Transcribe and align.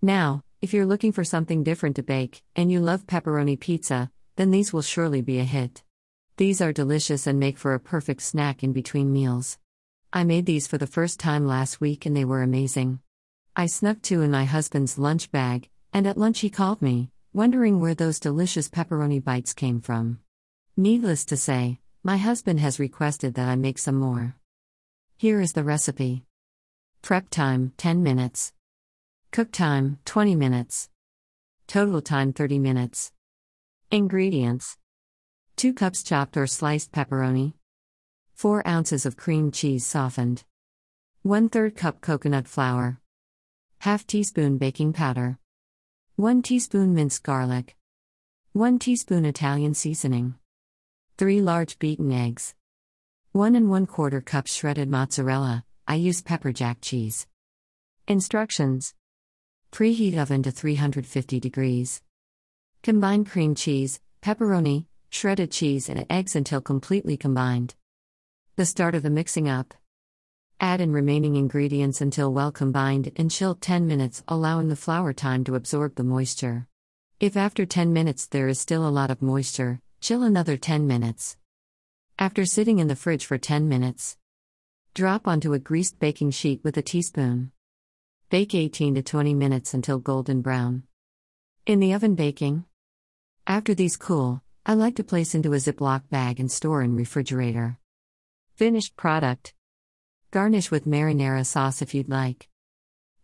Now, 0.00 0.44
if 0.62 0.72
you're 0.72 0.86
looking 0.86 1.10
for 1.10 1.24
something 1.24 1.64
different 1.64 1.96
to 1.96 2.04
bake, 2.04 2.44
and 2.54 2.70
you 2.70 2.78
love 2.78 3.06
pepperoni 3.06 3.58
pizza, 3.58 4.12
then 4.36 4.52
these 4.52 4.72
will 4.72 4.82
surely 4.82 5.22
be 5.22 5.40
a 5.40 5.44
hit. 5.44 5.82
These 6.36 6.60
are 6.60 6.72
delicious 6.72 7.26
and 7.26 7.40
make 7.40 7.58
for 7.58 7.74
a 7.74 7.80
perfect 7.80 8.22
snack 8.22 8.62
in 8.62 8.72
between 8.72 9.12
meals. 9.12 9.58
I 10.12 10.22
made 10.22 10.46
these 10.46 10.68
for 10.68 10.78
the 10.78 10.86
first 10.86 11.18
time 11.18 11.48
last 11.48 11.80
week 11.80 12.06
and 12.06 12.16
they 12.16 12.24
were 12.24 12.42
amazing. 12.42 13.00
I 13.56 13.66
snuck 13.66 14.00
two 14.00 14.22
in 14.22 14.30
my 14.30 14.44
husband's 14.44 14.98
lunch 14.98 15.32
bag, 15.32 15.68
and 15.92 16.06
at 16.06 16.16
lunch 16.16 16.40
he 16.40 16.48
called 16.48 16.80
me, 16.80 17.10
wondering 17.32 17.80
where 17.80 17.94
those 17.94 18.20
delicious 18.20 18.68
pepperoni 18.68 19.22
bites 19.22 19.52
came 19.52 19.80
from. 19.80 20.20
Needless 20.76 21.24
to 21.24 21.36
say, 21.36 21.80
my 22.04 22.18
husband 22.18 22.60
has 22.60 22.78
requested 22.78 23.34
that 23.34 23.48
I 23.48 23.56
make 23.56 23.78
some 23.78 23.96
more. 23.96 24.36
Here 25.16 25.40
is 25.40 25.54
the 25.54 25.64
recipe. 25.64 26.24
Prep 27.02 27.30
time 27.30 27.72
10 27.78 28.04
minutes. 28.04 28.52
Cook 29.30 29.52
time 29.52 29.98
20 30.06 30.34
minutes. 30.34 30.88
Total 31.66 32.00
time 32.00 32.32
30 32.32 32.58
minutes. 32.58 33.12
Ingredients. 33.90 34.78
2 35.56 35.74
cups 35.74 36.02
chopped 36.02 36.36
or 36.36 36.46
sliced 36.46 36.92
pepperoni, 36.92 37.52
4 38.34 38.66
ounces 38.66 39.04
of 39.04 39.16
cream 39.16 39.50
cheese 39.50 39.84
softened, 39.84 40.44
1 41.22 41.50
3rd 41.50 41.76
cup 41.76 42.00
coconut 42.00 42.48
flour, 42.48 43.00
half 43.80 44.06
teaspoon 44.06 44.56
baking 44.56 44.92
powder, 44.92 45.38
1 46.16 46.42
teaspoon 46.42 46.94
minced 46.94 47.22
garlic, 47.22 47.76
1 48.52 48.78
teaspoon 48.78 49.24
Italian 49.26 49.74
seasoning, 49.74 50.36
3 51.18 51.42
large 51.42 51.78
beaten 51.78 52.10
eggs, 52.12 52.54
1 53.32 53.54
and 53.54 53.68
1 53.68 53.86
quarter 53.86 54.20
cup 54.20 54.46
shredded 54.46 54.88
mozzarella. 54.88 55.64
I 55.86 55.96
use 55.96 56.22
pepper 56.22 56.52
jack 56.52 56.78
cheese. 56.80 57.26
Instructions 58.06 58.94
Preheat 59.70 60.16
oven 60.18 60.42
to 60.42 60.50
350 60.50 61.38
degrees. 61.38 62.02
Combine 62.82 63.24
cream 63.24 63.54
cheese, 63.54 64.00
pepperoni, 64.22 64.86
shredded 65.10 65.50
cheese, 65.50 65.88
and 65.88 66.04
eggs 66.10 66.34
until 66.34 66.60
completely 66.60 67.16
combined. 67.16 67.74
The 68.56 68.66
start 68.66 68.94
of 68.94 69.02
the 69.02 69.10
mixing 69.10 69.48
up. 69.48 69.74
Add 70.58 70.80
in 70.80 70.92
remaining 70.92 71.36
ingredients 71.36 72.00
until 72.00 72.32
well 72.32 72.50
combined 72.50 73.12
and 73.16 73.30
chill 73.30 73.54
10 73.54 73.86
minutes, 73.86 74.24
allowing 74.26 74.68
the 74.68 74.74
flour 74.74 75.12
time 75.12 75.44
to 75.44 75.54
absorb 75.54 75.94
the 75.94 76.02
moisture. 76.02 76.66
If 77.20 77.36
after 77.36 77.64
10 77.64 77.92
minutes 77.92 78.26
there 78.26 78.48
is 78.48 78.58
still 78.58 78.86
a 78.86 78.90
lot 78.90 79.10
of 79.10 79.22
moisture, 79.22 79.80
chill 80.00 80.24
another 80.24 80.56
10 80.56 80.86
minutes. 80.86 81.36
After 82.18 82.44
sitting 82.44 82.80
in 82.80 82.88
the 82.88 82.96
fridge 82.96 83.26
for 83.26 83.38
10 83.38 83.68
minutes, 83.68 84.16
drop 84.94 85.28
onto 85.28 85.52
a 85.52 85.60
greased 85.60 86.00
baking 86.00 86.32
sheet 86.32 86.60
with 86.64 86.76
a 86.76 86.82
teaspoon. 86.82 87.52
Bake 88.30 88.54
18 88.54 88.96
to 88.96 89.02
20 89.02 89.32
minutes 89.32 89.72
until 89.72 89.98
golden 89.98 90.42
brown. 90.42 90.82
In 91.64 91.80
the 91.80 91.94
oven 91.94 92.14
baking. 92.14 92.66
After 93.46 93.74
these 93.74 93.96
cool, 93.96 94.42
I 94.66 94.74
like 94.74 94.96
to 94.96 95.02
place 95.02 95.34
into 95.34 95.54
a 95.54 95.56
Ziploc 95.56 96.10
bag 96.10 96.38
and 96.38 96.52
store 96.52 96.82
in 96.82 96.94
refrigerator. 96.94 97.78
Finished 98.54 98.96
product. 98.96 99.54
Garnish 100.30 100.70
with 100.70 100.84
marinara 100.84 101.46
sauce 101.46 101.80
if 101.80 101.94
you'd 101.94 102.10
like. 102.10 102.50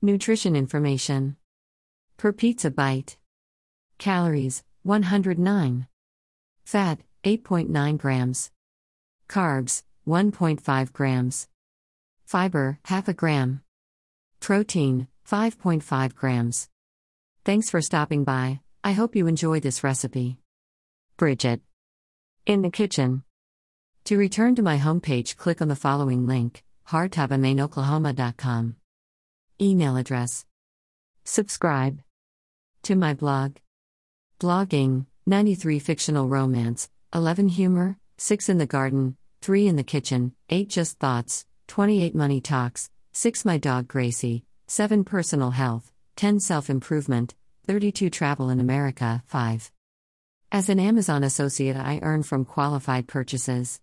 Nutrition 0.00 0.54
information. 0.54 1.34
Per 2.16 2.30
pizza 2.30 2.70
bite. 2.70 3.16
Calories 3.98 4.62
109. 4.84 5.88
Fat 6.64 7.00
8.9 7.24 7.98
grams. 7.98 8.52
Carbs 9.28 9.82
1.5 10.06 10.92
grams. 10.92 11.48
Fiber 12.24 12.78
half 12.84 13.08
a 13.08 13.12
gram. 13.12 13.62
Protein 14.42 15.06
5.5 15.24 16.16
grams. 16.16 16.68
Thanks 17.44 17.70
for 17.70 17.80
stopping 17.80 18.24
by. 18.24 18.58
I 18.82 18.90
hope 18.90 19.14
you 19.14 19.28
enjoy 19.28 19.60
this 19.60 19.84
recipe. 19.84 20.36
Bridget. 21.16 21.60
In 22.44 22.62
the 22.62 22.70
kitchen. 22.70 23.22
To 24.06 24.16
return 24.16 24.56
to 24.56 24.62
my 24.62 24.78
homepage, 24.78 25.36
click 25.36 25.62
on 25.62 25.68
the 25.68 25.76
following 25.76 26.26
link 26.26 26.64
hardtobemeinoklahoma.com. 26.88 28.74
Email 29.60 29.96
address. 29.96 30.44
Subscribe 31.22 32.00
to 32.82 32.96
my 32.96 33.14
blog. 33.14 33.58
Blogging 34.40 35.06
93 35.24 35.78
fictional 35.78 36.26
romance, 36.26 36.90
11 37.14 37.46
humor, 37.46 37.96
6 38.18 38.48
in 38.48 38.58
the 38.58 38.66
garden, 38.66 39.16
3 39.40 39.68
in 39.68 39.76
the 39.76 39.84
kitchen, 39.84 40.32
8 40.50 40.68
just 40.68 40.98
thoughts, 40.98 41.46
28 41.68 42.16
money 42.16 42.40
talks, 42.40 42.90
6 43.14 43.44
my 43.44 43.58
dog 43.58 43.88
Gracie, 43.88 44.42
7 44.68 45.04
personal 45.04 45.50
health, 45.50 45.92
10 46.16 46.40
self 46.40 46.70
improvement, 46.70 47.34
32 47.66 48.08
travel 48.08 48.48
in 48.48 48.58
America, 48.58 49.22
5. 49.26 49.70
As 50.50 50.70
an 50.70 50.80
Amazon 50.80 51.22
associate, 51.22 51.76
I 51.76 52.00
earn 52.02 52.22
from 52.22 52.46
qualified 52.46 53.06
purchases. 53.06 53.80